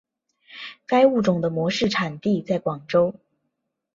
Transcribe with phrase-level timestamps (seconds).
[0.87, 3.13] 该物种的模式产地在广州。